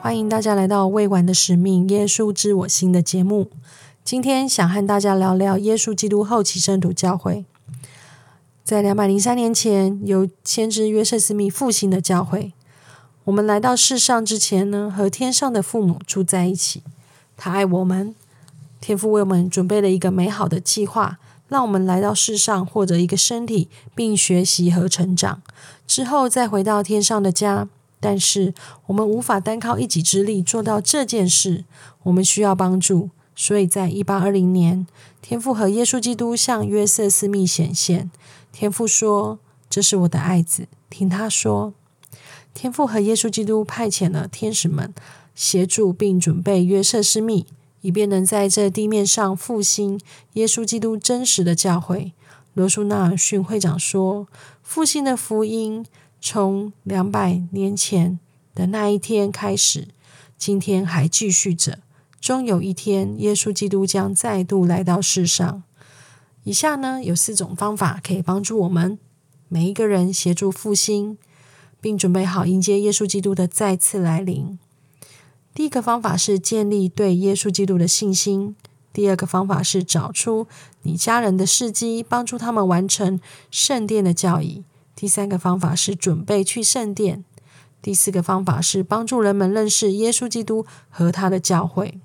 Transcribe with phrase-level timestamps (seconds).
[0.00, 3.50] 欢迎大家来到未完的使命——耶稣知我心的节目。
[4.04, 7.44] 今天想和大家聊聊耶稣基督后期圣徒教会。
[8.64, 12.52] 在两百零三年前，由先知约瑟斯密复兴的教会。
[13.24, 16.82] 我们来到世上之前呢，和天上的父母住在一起。
[17.36, 18.14] 他爱我们，
[18.80, 25.42] 天父为我们准备了一个美好的计划，让我们来到世上获得一个身体，并学习和成长，
[25.88, 27.68] 之后再回到天上的家。
[28.00, 28.54] 但是
[28.86, 31.64] 我们无法单靠一己之力做到这件事，
[32.04, 33.10] 我们需要帮助。
[33.34, 34.86] 所以在一八二零年，
[35.22, 38.10] 天父和耶稣基督向约瑟斯密显现。
[38.52, 39.38] 天父说
[39.70, 41.72] ：“这是我的爱子，听他说。”
[42.52, 44.92] 天父和耶稣基督派遣了天使们
[45.36, 47.46] 协助并准备约瑟斯密，
[47.82, 50.00] 以便能在这地面上复兴
[50.32, 52.12] 耶稣基督真实的教会。
[52.54, 54.26] 罗素纳尔逊会长说
[54.64, 55.86] ：“复兴的福音。”
[56.20, 58.18] 从两百年前
[58.54, 59.88] 的那一天开始，
[60.36, 61.78] 今天还继续着。
[62.20, 65.62] 终有一天，耶稣基督将再度来到世上。
[66.42, 68.98] 以下呢有四种方法可以帮助我们
[69.48, 71.16] 每一个人协助复兴，
[71.80, 74.58] 并准备好迎接耶稣基督的再次来临。
[75.54, 78.54] 第一个方法是建立对耶稣基督的信心；
[78.92, 80.46] 第二个方法是找出
[80.82, 84.64] 你家人的事迹，帮助他们完成圣殿的教义。
[85.00, 87.24] 第三个方法是准备去圣殿，
[87.80, 92.00] 第四个方法是帮助人们认识耶稣基督和他的教会。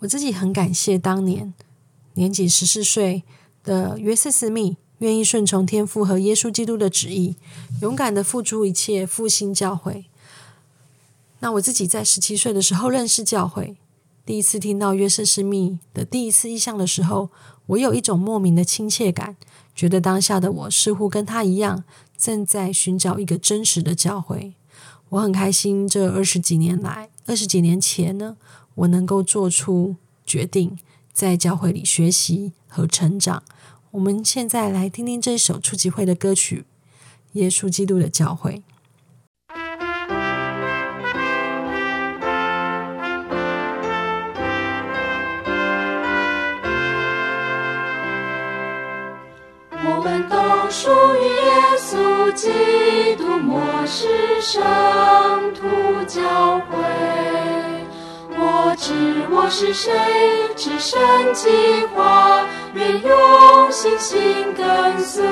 [0.00, 1.54] 我自己很感谢当年
[2.14, 3.22] 年仅十四岁
[3.62, 7.36] 的约瑟斯密，愿意顺从天父和耶稣基督的旨意，
[7.80, 10.06] 勇敢的付出一切复兴教会。
[11.38, 13.76] 那我自己在十七岁的时候认识教会，
[14.30, 17.30] 第一次听到约瑟斯密的第一次意象的时候，
[17.66, 19.36] 我有一种莫名的亲切感。
[19.74, 21.82] 觉得当下的我似乎跟他一样，
[22.16, 24.54] 正在寻找一个真实的教会。
[25.08, 28.36] 我很开心，这二十几年来，二十几年前呢，
[28.76, 30.78] 我能够做出决定，
[31.12, 33.42] 在教会里学习和成长。
[33.90, 36.58] 我们现在来听听这首初级会的歌曲
[37.32, 38.62] 《耶稣基督的教会》。
[50.00, 50.36] 我们都
[50.70, 54.08] 属于耶稣基督末世
[54.40, 54.58] 圣
[55.52, 55.68] 徒
[56.06, 56.78] 教会。
[58.32, 58.94] 我知
[59.30, 59.92] 我是谁，
[60.56, 60.98] 只身
[61.34, 61.50] 计
[61.94, 65.22] 划，愿用信心跟随。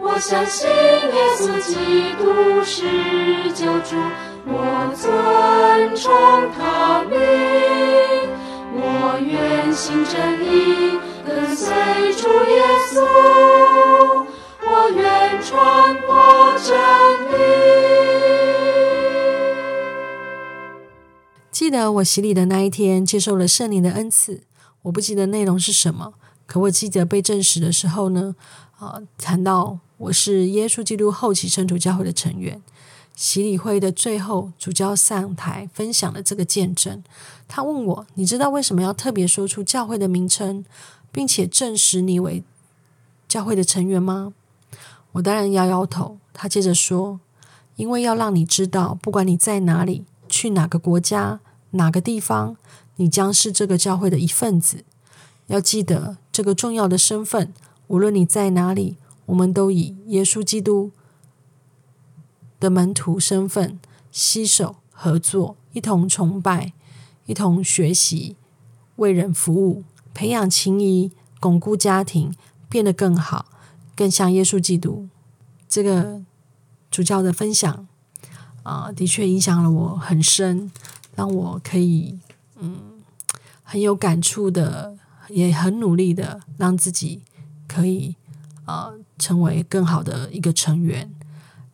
[0.00, 2.82] 我相信耶稣基督是
[3.52, 3.94] 救主，
[4.46, 6.12] 我尊崇
[6.58, 7.16] 他名，
[8.74, 11.72] 我愿信真理，跟随
[12.14, 12.71] 主耶
[21.62, 24.42] 记得我洗礼的那一天，接受了圣灵的恩赐。
[24.82, 26.14] 我不记得内容是什么，
[26.44, 28.34] 可我记得被证实的时候呢，
[28.80, 32.60] 啊，谈到我是耶稣基督后期圣徒教会的成员。
[33.14, 37.00] 洗礼会的最后，主教上台分享了这个见证。
[37.46, 40.64] 他问我：“你知道为什么要特别说出教会的名称，
[41.12, 42.42] 并且证实你为
[43.28, 44.32] 教会的成员吗？”
[45.12, 46.18] 我当然摇摇头。
[46.32, 47.20] 他接着说
[47.76, 51.38] ：“因为要让你知道，不管你在哪里，去哪个国家、
[51.72, 52.56] 哪个地方，
[52.96, 54.84] 你将是这个教会的一份子。
[55.48, 57.52] 要记得这个重要的身份。
[57.88, 58.96] 无论你在哪里，
[59.26, 60.90] 我们都以耶稣基督
[62.58, 63.78] 的门徒身份
[64.10, 66.72] 携手合作，一同崇拜，
[67.26, 68.36] 一同学习，
[68.96, 69.84] 为人服务，
[70.14, 72.34] 培养情谊，巩固家庭，
[72.68, 73.46] 变得更好。”
[73.94, 75.06] 更像耶稣基督，
[75.68, 76.22] 这个
[76.90, 77.86] 主教的分享
[78.62, 80.72] 啊，的确影响了我很深，
[81.14, 82.18] 让我可以
[82.60, 82.76] 嗯
[83.62, 84.96] 很有感触的，
[85.28, 87.22] 也很努力的让自己
[87.66, 88.16] 可以
[88.66, 91.10] 呃成为更好的一个成员。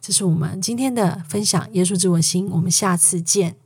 [0.00, 3.56] 这是我们今天的分享，耶稣之我心，我们下次见。